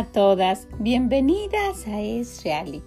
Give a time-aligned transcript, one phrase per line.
[0.00, 2.82] a todas, bienvenidas a Es Reali,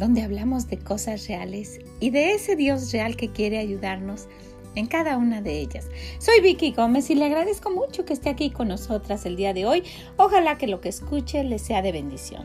[0.00, 4.26] donde hablamos de cosas reales y de ese Dios real que quiere ayudarnos
[4.74, 5.88] en cada una de ellas.
[6.18, 9.66] Soy Vicky Gómez y le agradezco mucho que esté aquí con nosotras el día de
[9.66, 9.84] hoy.
[10.16, 12.44] Ojalá que lo que escuche le sea de bendición.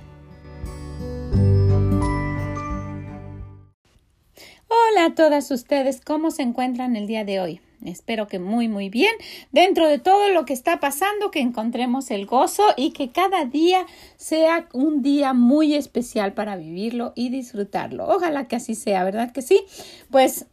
[4.67, 7.61] Hola a todas ustedes, ¿cómo se encuentran el día de hoy?
[7.85, 9.13] Espero que muy muy bien.
[9.51, 13.85] Dentro de todo lo que está pasando, que encontremos el gozo y que cada día
[14.15, 18.07] sea un día muy especial para vivirlo y disfrutarlo.
[18.07, 19.63] Ojalá que así sea, ¿verdad que sí?
[20.09, 20.47] Pues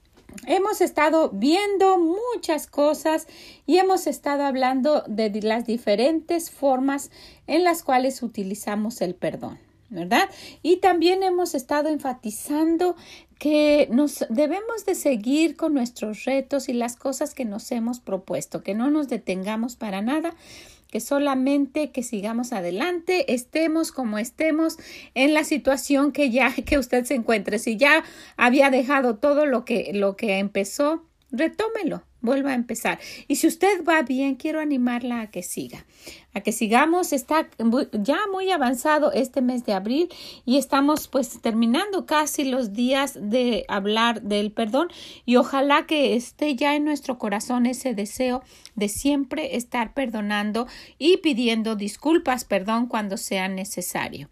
[0.47, 3.27] hemos estado viendo muchas cosas
[3.66, 7.11] y hemos estado hablando de las diferentes formas
[7.47, 9.63] en las cuales utilizamos el perdón.
[9.91, 10.29] ¿Verdad?
[10.62, 12.97] Y también hemos estado enfatizando
[13.39, 18.62] que nos debemos de seguir con nuestros retos y las cosas que nos hemos propuesto,
[18.62, 20.34] que no nos detengamos para nada,
[20.91, 24.77] que solamente que sigamos adelante, estemos como estemos
[25.14, 27.58] en la situación que ya que usted se encuentre.
[27.58, 28.05] Si ya
[28.36, 32.98] había dejado todo lo que lo que empezó, retómelo, vuelva a empezar.
[33.28, 35.84] Y si usted va bien, quiero animarla a que siga,
[36.33, 37.12] a que sigamos.
[37.12, 37.48] Está
[37.92, 40.08] ya muy avanzado este mes de abril
[40.45, 44.89] y estamos pues terminando casi los días de hablar del perdón
[45.27, 48.42] y ojalá que esté ya en nuestro corazón ese deseo
[48.75, 50.67] de siempre estar perdonando
[50.98, 54.28] y pidiendo disculpas, perdón cuando sea necesario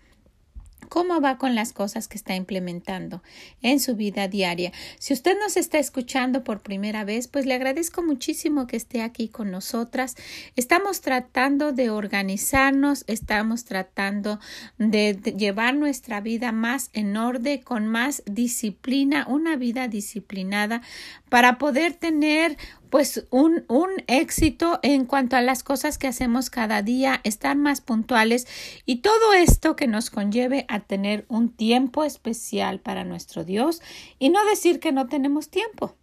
[0.92, 3.22] cómo va con las cosas que está implementando
[3.62, 4.72] en su vida diaria.
[4.98, 9.28] Si usted nos está escuchando por primera vez, pues le agradezco muchísimo que esté aquí
[9.28, 10.16] con nosotras.
[10.54, 14.38] Estamos tratando de organizarnos, estamos tratando
[14.76, 20.82] de, llevar nuestra vida más en orden, con más disciplina, una vida disciplinada
[21.30, 22.58] para poder tener
[22.92, 27.80] pues un, un éxito en cuanto a las cosas que hacemos cada día, estar más
[27.80, 28.46] puntuales
[28.84, 33.80] y todo esto que nos conlleve a tener un tiempo especial para nuestro Dios
[34.18, 35.96] y no decir que no tenemos tiempo.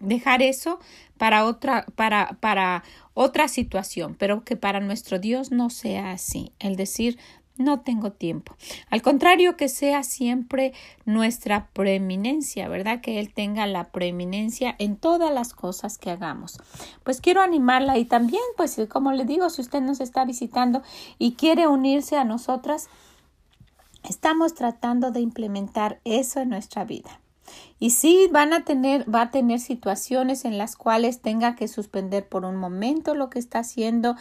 [0.00, 0.80] Dejar eso
[1.18, 2.82] para otra, para, para
[3.12, 6.52] otra situación, pero que para nuestro Dios no sea así.
[6.58, 7.18] El decir,
[7.56, 8.56] no tengo tiempo.
[8.90, 10.72] Al contrario, que sea siempre
[11.04, 13.00] nuestra preeminencia, ¿verdad?
[13.00, 16.58] Que Él tenga la preeminencia en todas las cosas que hagamos.
[17.04, 20.82] Pues quiero animarla y también, pues como le digo, si usted nos está visitando
[21.18, 22.88] y quiere unirse a nosotras,
[24.02, 27.21] estamos tratando de implementar eso en nuestra vida.
[27.78, 32.28] Y sí, van a tener, va a tener situaciones en las cuales tenga que suspender
[32.28, 34.14] por un momento lo que está haciendo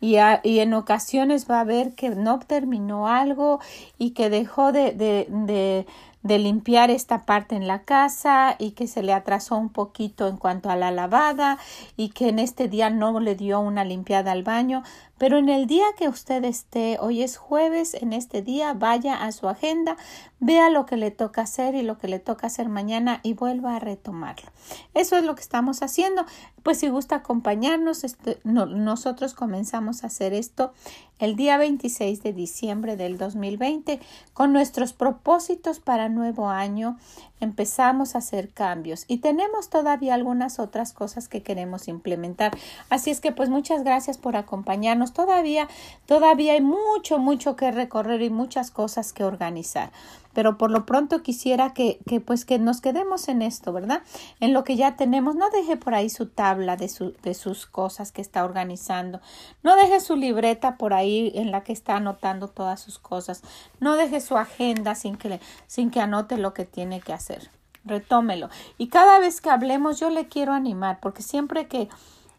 [0.00, 3.60] y, y en ocasiones va a ver que no terminó algo
[3.98, 5.86] y que dejó de, de, de
[6.22, 10.36] de limpiar esta parte en la casa y que se le atrasó un poquito en
[10.36, 11.58] cuanto a la lavada
[11.96, 14.82] y que en este día no le dio una limpiada al baño,
[15.18, 19.32] pero en el día que usted esté, hoy es jueves, en este día vaya a
[19.32, 19.96] su agenda,
[20.38, 23.76] vea lo que le toca hacer y lo que le toca hacer mañana y vuelva
[23.76, 24.50] a retomarlo.
[24.94, 26.24] Eso es lo que estamos haciendo.
[26.62, 30.72] Pues si gusta acompañarnos, este, nosotros comenzamos a hacer esto
[31.18, 34.00] el día 26 de diciembre del 2020
[34.34, 36.96] con nuestros propósitos para nuevo año
[37.40, 42.56] empezamos a hacer cambios y tenemos todavía algunas otras cosas que queremos implementar.
[42.90, 45.12] Así es que pues muchas gracias por acompañarnos.
[45.12, 45.68] Todavía,
[46.06, 49.92] todavía hay mucho, mucho que recorrer y muchas cosas que organizar.
[50.38, 54.02] Pero por lo pronto quisiera que, que pues que nos quedemos en esto, ¿verdad?
[54.38, 55.34] En lo que ya tenemos.
[55.34, 59.20] No deje por ahí su tabla de, su, de sus cosas que está organizando.
[59.64, 63.42] No deje su libreta por ahí en la que está anotando todas sus cosas.
[63.80, 67.50] No deje su agenda sin que, sin que anote lo que tiene que hacer
[67.84, 68.48] retómelo.
[68.76, 71.88] Y cada vez que hablemos yo le quiero animar, porque siempre que,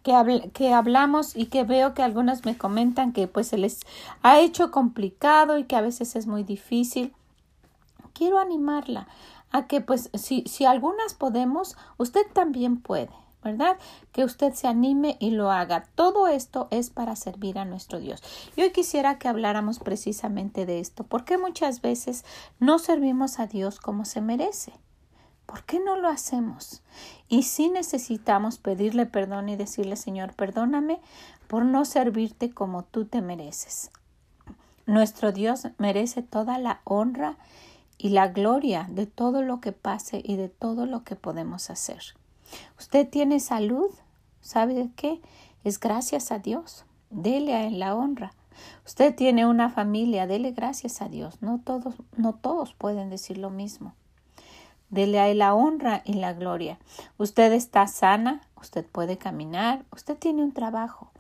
[0.04, 3.82] que, que hablamos y que veo que algunas me comentan que pues se les
[4.22, 7.14] ha hecho complicado y que a veces es muy difícil,
[8.14, 9.08] quiero animarla
[9.52, 13.10] a que pues si, si algunas podemos, usted también puede.
[13.44, 13.78] ¿verdad?
[14.12, 15.86] Que usted se anime y lo haga.
[15.96, 18.22] Todo esto es para servir a nuestro Dios.
[18.56, 21.04] Y hoy quisiera que habláramos precisamente de esto.
[21.06, 22.26] ¿Por qué muchas veces
[22.60, 24.74] no servimos a Dios como se merece?
[25.46, 26.84] ¿Por qué no lo hacemos?
[27.28, 31.00] Y si necesitamos pedirle perdón y decirle, Señor, perdóname
[31.48, 33.90] por no servirte como tú te mereces.
[34.86, 37.38] Nuestro Dios merece toda la honra
[38.00, 42.02] y la gloria de todo lo que pase y de todo lo que podemos hacer.
[42.80, 43.92] Usted tiene salud,
[44.42, 45.22] ¿sabe de qué?
[45.64, 46.86] Es gracias a Dios.
[47.12, 48.34] Dele a él la honra.
[48.86, 51.42] Usted tiene una familia, dele gracias a Dios.
[51.42, 53.94] No todos, no todos pueden decir lo mismo.
[54.90, 56.80] Dele a él la honra y la gloria.
[57.18, 61.12] Usted está sana, usted puede caminar, usted tiene un trabajo.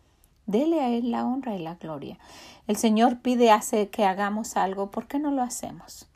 [0.49, 2.17] Dele a Él la honra y la gloria.
[2.65, 6.07] El Señor pide hace que hagamos algo, ¿por qué no lo hacemos?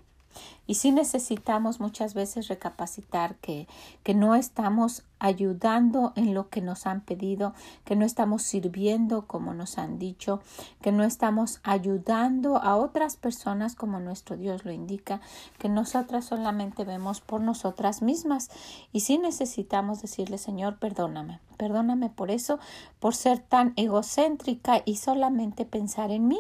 [0.66, 3.68] Y sí necesitamos muchas veces recapacitar que,
[4.04, 7.54] que no estamos ayudando en lo que nos han pedido,
[7.86, 10.42] que no estamos sirviendo como nos han dicho,
[10.82, 15.22] que no estamos ayudando a otras personas como nuestro Dios lo indica,
[15.60, 18.50] que nosotras solamente vemos por nosotras mismas.
[18.92, 22.60] Y sí necesitamos decirle, Señor, perdóname, perdóname por eso,
[23.00, 26.40] por ser tan egocéntrica y solamente pensar en mí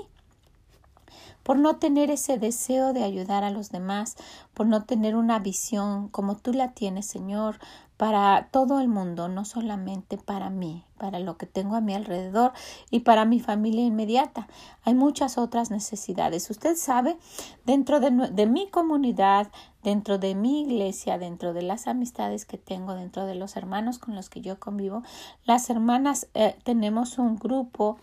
[1.43, 4.15] por no tener ese deseo de ayudar a los demás,
[4.53, 7.59] por no tener una visión como tú la tienes, Señor,
[7.97, 12.51] para todo el mundo, no solamente para mí, para lo que tengo a mi alrededor
[12.89, 14.47] y para mi familia inmediata.
[14.83, 16.49] Hay muchas otras necesidades.
[16.49, 17.17] Usted sabe,
[17.65, 19.51] dentro de, mi comunidad,
[19.83, 24.15] dentro de mi iglesia, dentro de las amistades que tengo, dentro de los hermanos con
[24.15, 25.03] los que yo convivo,
[25.45, 27.97] las hermanas eh, tenemos un grupo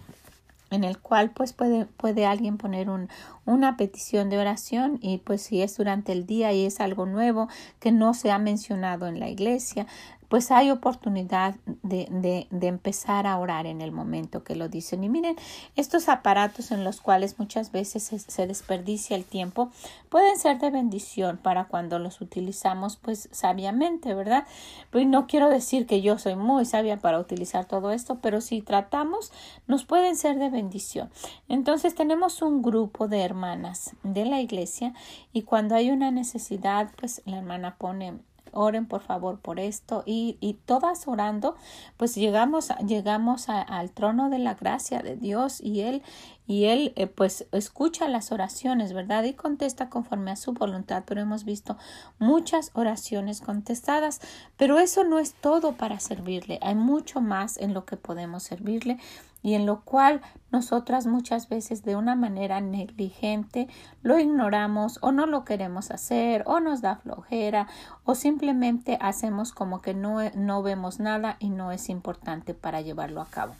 [0.70, 3.08] en el cual pues puede, puede alguien poner un,
[3.44, 7.48] una petición de oración y pues si es durante el día y es algo nuevo
[7.80, 9.86] que no se ha mencionado en la iglesia,
[10.30, 15.02] pues hay oportunidad de, de, empezar a orar en el momento que lo dicen.
[15.02, 15.34] Y miren,
[15.74, 19.72] estos aparatos en los cuales muchas veces se, desperdicia el tiempo
[20.08, 24.46] pueden ser de bendición para cuando los utilizamos pues sabiamente, ¿verdad?
[24.90, 28.62] Pues no quiero decir que yo soy muy sabia para utilizar todo esto, pero si
[28.62, 29.32] tratamos,
[29.66, 31.10] nos pueden ser de bendición.
[31.48, 34.94] Entonces tenemos un grupo de hermanas de la iglesia
[35.32, 38.20] y cuando hay una necesidad, pues la hermana pone
[38.52, 40.02] oren por favor por esto.
[40.06, 41.56] Y, y todas orando
[41.96, 46.02] pues llegamos llegamos al trono de la gracia de Dios y él
[46.46, 51.20] y él eh, pues escucha las oraciones verdad y contesta conforme a su voluntad pero
[51.20, 51.76] hemos visto
[52.18, 54.20] muchas oraciones contestadas.
[54.56, 56.58] Pero eso no es todo para servirle.
[56.62, 58.98] Hay mucho más en lo que podemos servirle
[59.42, 60.20] y en lo cual
[60.50, 63.68] nosotras muchas veces de una manera negligente
[64.02, 67.68] lo ignoramos o no lo queremos hacer o nos da flojera
[68.04, 73.20] o simplemente hacemos como que no, no vemos nada y no es importante para llevarlo
[73.20, 73.54] a cabo.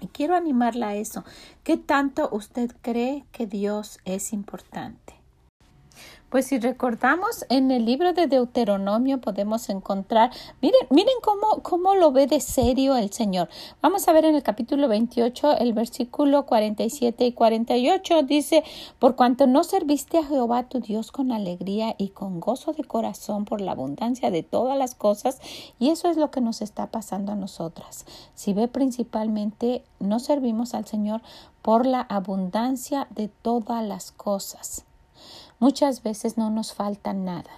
[0.00, 1.24] Y quiero animarla a eso.
[1.64, 5.15] ¿Qué tanto usted cree que Dios es importante?
[6.28, 12.10] Pues si recordamos en el libro de Deuteronomio podemos encontrar, miren, miren cómo, cómo lo
[12.10, 13.48] ve de serio el Señor.
[13.80, 18.64] Vamos a ver en el capítulo 28, el versículo 47 y 48, dice,
[18.98, 23.44] por cuanto no serviste a Jehová tu Dios con alegría y con gozo de corazón
[23.44, 25.40] por la abundancia de todas las cosas,
[25.78, 28.04] y eso es lo que nos está pasando a nosotras.
[28.34, 31.22] Si ve principalmente, no servimos al Señor
[31.62, 34.85] por la abundancia de todas las cosas.
[35.58, 37.50] Muchas veces no nos falta nada.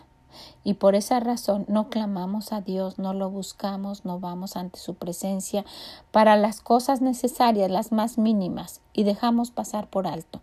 [0.62, 4.94] Y por esa razón no clamamos a Dios, no lo buscamos, no vamos ante su
[4.94, 5.64] presencia
[6.12, 10.40] para las cosas necesarias, las más mínimas, y dejamos pasar por alto.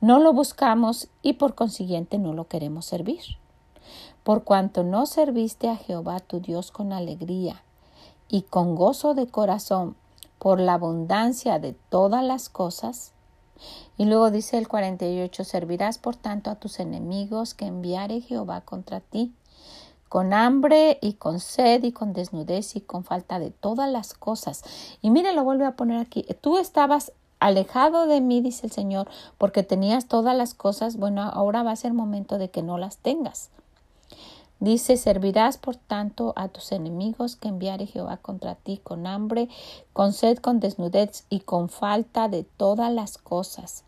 [0.00, 3.22] No lo buscamos y por consiguiente no lo queremos servir.
[4.22, 7.62] Por cuanto no serviste a Jehová tu Dios con alegría
[8.28, 9.96] y con gozo de corazón
[10.38, 13.12] por la abundancia de todas las cosas,
[13.98, 19.00] y luego dice el 48, servirás por tanto a tus enemigos que enviare Jehová contra
[19.00, 19.32] ti,
[20.08, 24.62] con hambre y con sed y con desnudez y con falta de todas las cosas.
[25.02, 29.08] Y mire, lo vuelve a poner aquí, tú estabas alejado de mí, dice el Señor,
[29.38, 32.98] porque tenías todas las cosas, bueno, ahora va a ser momento de que no las
[32.98, 33.50] tengas.
[34.58, 39.48] Dice, servirás por tanto a tus enemigos que enviare Jehová contra ti con hambre,
[39.92, 43.84] con sed, con desnudez y con falta de todas las cosas.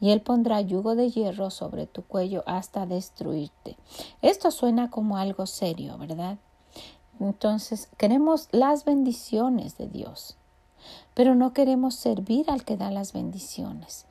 [0.00, 3.76] Y él pondrá yugo de hierro sobre tu cuello hasta destruirte.
[4.22, 6.38] Esto suena como algo serio, ¿verdad?
[7.20, 10.36] Entonces, queremos las bendiciones de Dios,
[11.14, 14.07] pero no queremos servir al que da las bendiciones.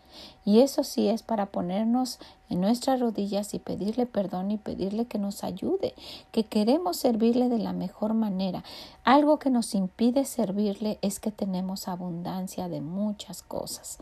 [0.47, 5.19] Y eso sí es para ponernos en nuestras rodillas y pedirle perdón y pedirle que
[5.19, 5.93] nos ayude,
[6.31, 8.63] que queremos servirle de la mejor manera.
[9.03, 13.97] Algo que nos impide servirle es que tenemos abundancia de muchas cosas.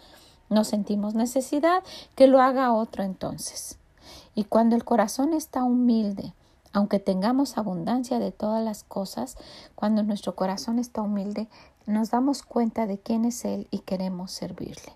[0.47, 1.81] No sentimos necesidad
[2.13, 3.79] que lo haga otro entonces.
[4.35, 6.35] Y cuando el corazón está humilde,
[6.73, 9.35] aunque tengamos abundancia de todas las cosas,
[9.73, 11.47] cuando nuestro corazón está humilde,
[11.87, 14.93] nos damos cuenta de quién es Él y queremos servirle.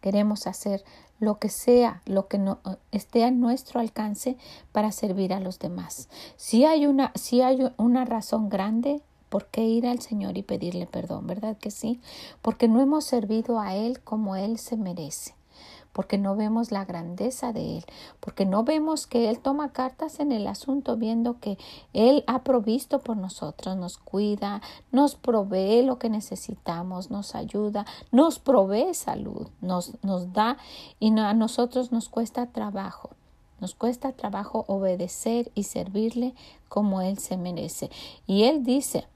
[0.00, 0.84] Queremos hacer
[1.20, 2.58] lo que sea, lo que no,
[2.92, 4.36] esté a nuestro alcance
[4.72, 6.08] para servir a los demás.
[6.36, 10.86] Si hay una, si hay una razón grande por qué ir al Señor y pedirle
[10.86, 12.00] perdón, ¿verdad que sí?
[12.42, 15.37] Porque no hemos servido a Él como Él se merece
[15.98, 17.84] porque no vemos la grandeza de Él,
[18.20, 21.58] porque no vemos que Él toma cartas en el asunto, viendo que
[21.92, 24.62] Él ha provisto por nosotros, nos cuida,
[24.92, 30.58] nos provee lo que necesitamos, nos ayuda, nos provee salud, nos, nos da
[31.00, 33.10] y a nosotros nos cuesta trabajo.
[33.58, 36.32] Nos cuesta trabajo obedecer y servirle
[36.68, 37.90] como Él se merece.
[38.24, 39.08] Y Él dice,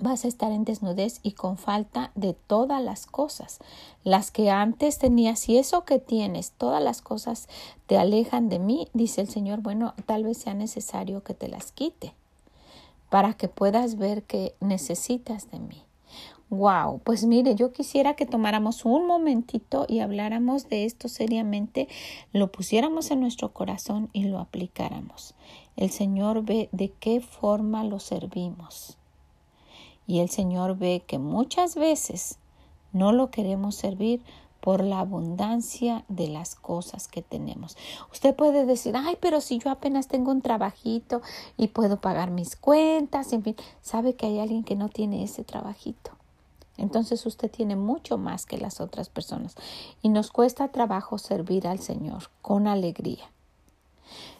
[0.00, 3.58] vas a estar en desnudez y con falta de todas las cosas,
[4.04, 7.48] las que antes tenías y eso que tienes, todas las cosas
[7.86, 11.72] te alejan de mí, dice el Señor, bueno, tal vez sea necesario que te las
[11.72, 12.14] quite
[13.10, 15.82] para que puedas ver que necesitas de mí.
[16.48, 21.88] Wow, pues mire, yo quisiera que tomáramos un momentito y habláramos de esto seriamente,
[22.32, 25.34] lo pusiéramos en nuestro corazón y lo aplicáramos.
[25.76, 28.96] El Señor ve de qué forma lo servimos.
[30.06, 32.38] Y el Señor ve que muchas veces
[32.92, 34.22] no lo queremos servir
[34.60, 37.76] por la abundancia de las cosas que tenemos.
[38.10, 41.22] Usted puede decir, ay, pero si yo apenas tengo un trabajito
[41.56, 45.44] y puedo pagar mis cuentas, en fin, sabe que hay alguien que no tiene ese
[45.44, 46.10] trabajito.
[46.78, 49.54] Entonces usted tiene mucho más que las otras personas
[50.02, 53.30] y nos cuesta trabajo servir al Señor con alegría.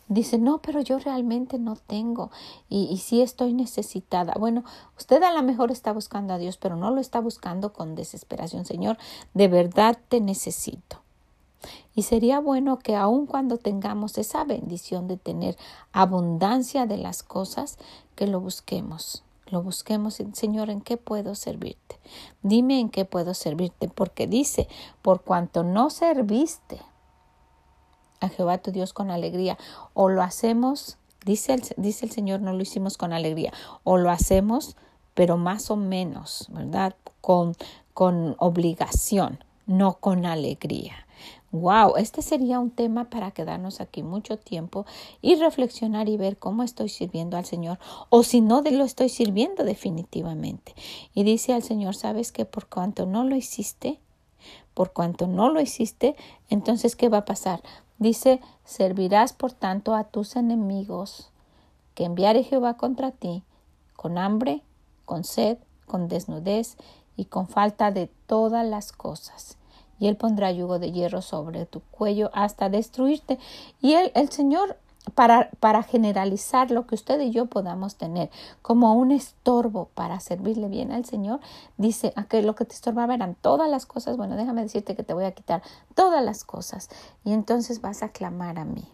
[0.09, 2.31] Dice, no, pero yo realmente no tengo
[2.69, 4.35] y, y sí estoy necesitada.
[4.39, 4.63] Bueno,
[4.97, 8.65] usted a lo mejor está buscando a Dios, pero no lo está buscando con desesperación.
[8.65, 8.99] Señor,
[9.35, 11.03] de verdad te necesito.
[11.95, 15.57] Y sería bueno que aun cuando tengamos esa bendición de tener
[15.93, 17.79] abundancia de las cosas,
[18.15, 19.25] que lo busquemos.
[19.47, 21.99] Lo busquemos, Señor, ¿en qué puedo servirte?
[22.43, 24.69] Dime en qué puedo servirte, porque dice,
[25.03, 26.81] por cuanto no serviste
[28.21, 29.59] a Jehová tu Dios con alegría.
[29.95, 33.53] O lo hacemos, dice el, dice el Señor, no lo hicimos con alegría.
[33.85, 34.77] O lo hacemos,
[35.15, 36.95] pero más o menos, ¿verdad?
[37.21, 37.55] Con,
[37.95, 41.07] con obligación, no con alegría.
[41.53, 44.85] Wow, este sería un tema para quedarnos aquí mucho tiempo
[45.23, 47.79] y reflexionar y ver cómo estoy sirviendo al Señor
[48.11, 50.75] o si no lo estoy sirviendo definitivamente.
[51.15, 54.01] Y dice al Señor, ¿sabes que por cuanto no lo hiciste?
[54.75, 56.17] Por cuanto no lo hiciste,
[56.51, 57.63] entonces ¿qué va a pasar?
[57.99, 61.31] Dice, servirás por tanto a tus enemigos
[61.95, 63.43] que enviare Jehová contra ti,
[63.95, 64.63] con hambre,
[65.05, 66.77] con sed, con desnudez
[67.17, 69.57] y con falta de todas las cosas.
[69.99, 73.39] Y él pondrá yugo de hierro sobre tu cuello hasta destruirte.
[73.81, 74.77] Y él, el Señor
[75.15, 78.31] para, para generalizar lo que usted y yo podamos tener
[78.63, 81.41] como un estorbo para servirle bien al Señor,
[81.77, 85.03] dice, a que lo que te estorbaba eran todas las cosas, bueno, déjame decirte que
[85.03, 85.63] te voy a quitar
[85.95, 86.89] todas las cosas
[87.25, 88.87] y entonces vas a clamar a mí.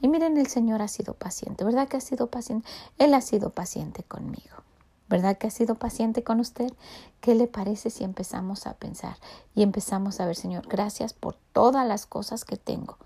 [0.00, 2.68] Y miren, el Señor ha sido paciente, ¿verdad que ha sido paciente?
[2.98, 4.60] Él ha sido paciente conmigo.
[5.10, 6.72] ¿Verdad que ha sido paciente con usted?
[7.20, 9.16] ¿Qué le parece si empezamos a pensar
[9.56, 12.96] y empezamos a ver, Señor, gracias por todas las cosas que tengo?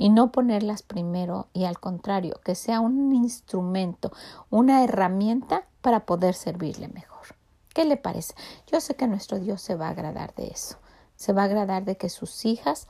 [0.00, 4.10] Y no ponerlas primero y al contrario, que sea un instrumento,
[4.48, 7.36] una herramienta para poder servirle mejor.
[7.74, 8.34] ¿Qué le parece?
[8.66, 10.78] Yo sé que nuestro Dios se va a agradar de eso.
[11.16, 12.88] Se va a agradar de que sus hijas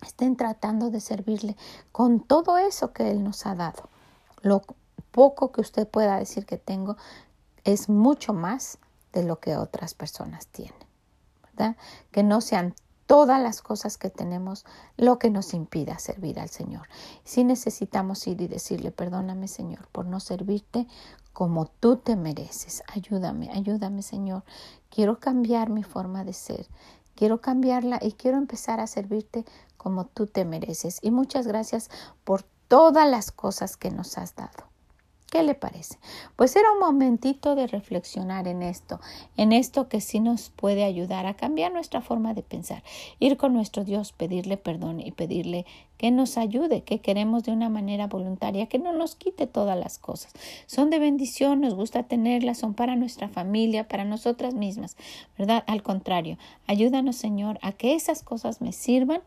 [0.00, 1.58] estén tratando de servirle
[1.92, 3.90] con todo eso que Él nos ha dado.
[4.40, 4.62] Lo
[5.10, 6.96] poco que usted pueda decir que tengo
[7.64, 8.78] es mucho más
[9.12, 10.74] de lo que otras personas tienen.
[11.42, 11.76] ¿verdad?
[12.12, 12.74] Que no sean
[13.06, 14.64] todas las cosas que tenemos
[14.96, 16.88] lo que nos impida servir al Señor.
[17.24, 20.86] Si necesitamos ir y decirle, perdóname Señor por no servirte
[21.32, 22.82] como tú te mereces.
[22.92, 24.44] Ayúdame, ayúdame Señor.
[24.88, 26.66] Quiero cambiar mi forma de ser.
[27.14, 29.44] Quiero cambiarla y quiero empezar a servirte
[29.76, 30.98] como tú te mereces.
[31.02, 31.90] Y muchas gracias
[32.24, 34.73] por todas las cosas que nos has dado.
[35.34, 35.98] ¿Qué le parece?
[36.36, 39.00] Pues era un momentito de reflexionar en esto,
[39.36, 42.84] en esto que sí nos puede ayudar a cambiar nuestra forma de pensar,
[43.18, 47.68] ir con nuestro Dios, pedirle perdón y pedirle que nos ayude, que queremos de una
[47.68, 50.32] manera voluntaria, que no nos quite todas las cosas.
[50.66, 54.96] Son de bendición, nos gusta tenerlas, son para nuestra familia, para nosotras mismas,
[55.36, 55.64] ¿verdad?
[55.66, 56.38] Al contrario,
[56.68, 59.20] ayúdanos Señor a que esas cosas me sirvan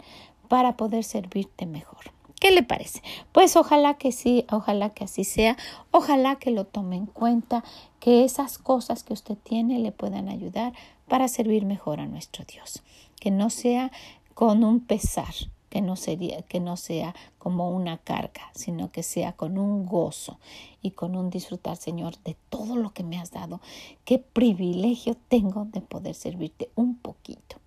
[0.48, 2.17] para poder servirte mejor.
[2.40, 3.02] ¿Qué le parece?
[3.32, 5.58] Pues ojalá que sí, ojalá que así sea,
[5.90, 7.64] ojalá que lo tome en cuenta,
[8.00, 10.74] que esas cosas que usted tiene le puedan ayudar
[11.08, 12.84] para servir mejor a nuestro Dios,
[13.20, 13.92] que no sea
[14.36, 15.34] con un pesar,
[15.70, 20.38] que no, sería, que no sea como una carga, sino que sea con un gozo
[20.84, 23.62] y con un disfrutar, Señor, de todo lo que me has dado.
[24.06, 27.58] Qué privilegio tengo de poder servirte un poquito.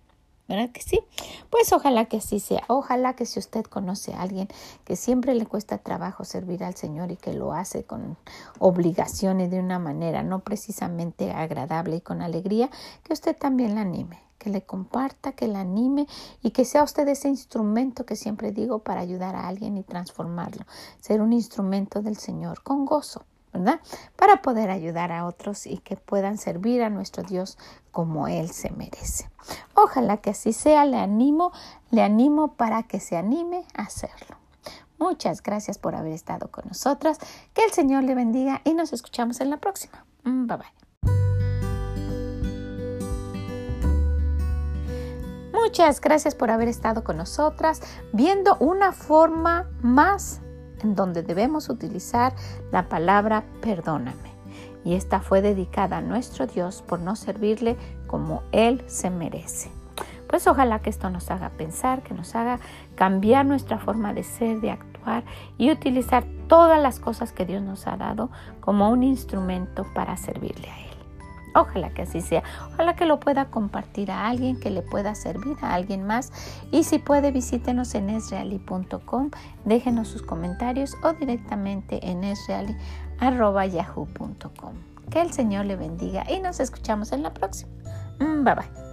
[0.51, 0.99] ¿Verdad que sí?
[1.49, 2.63] Pues ojalá que así sea.
[2.67, 4.47] Ojalá que si usted conoce a alguien
[4.85, 8.17] que siempre le cuesta trabajo servir al Señor y que lo hace con
[8.59, 12.69] obligación y de una manera no precisamente agradable y con alegría,
[13.03, 16.07] que usted también la anime que le comparta, que le anime
[16.41, 20.65] y que sea usted ese instrumento que siempre digo para ayudar a alguien y transformarlo.
[20.99, 23.23] Ser un instrumento del Señor con gozo.
[23.53, 23.79] ¿Verdad?
[24.15, 27.57] Para poder ayudar a otros y que puedan servir a nuestro Dios
[27.91, 29.29] como Él se merece.
[29.75, 31.51] Ojalá que así sea, le animo,
[31.89, 34.37] le animo para que se anime a hacerlo.
[34.97, 37.17] Muchas gracias por haber estado con nosotras.
[37.53, 40.05] Que el Señor le bendiga y nos escuchamos en la próxima.
[40.23, 40.81] Mm, bye bye.
[45.53, 47.81] Muchas gracias por haber estado con nosotras
[48.13, 50.41] viendo una forma más
[50.83, 52.33] en donde debemos utilizar
[52.71, 54.31] la palabra perdóname.
[54.83, 59.69] Y esta fue dedicada a nuestro Dios por no servirle como Él se merece.
[60.27, 62.59] Pues ojalá que esto nos haga pensar, que nos haga
[62.95, 65.25] cambiar nuestra forma de ser, de actuar
[65.57, 68.29] y utilizar todas las cosas que Dios nos ha dado
[68.61, 70.90] como un instrumento para servirle a Él.
[71.53, 72.43] Ojalá que así sea.
[72.73, 76.31] Ojalá que lo pueda compartir a alguien, que le pueda servir a alguien más.
[76.71, 79.31] Y si puede, visítenos en esreali.com,
[79.65, 84.73] déjenos sus comentarios o directamente en esreali.yahoo.com.
[85.09, 87.71] Que el Señor le bendiga y nos escuchamos en la próxima.
[88.19, 88.90] Mm, bye bye.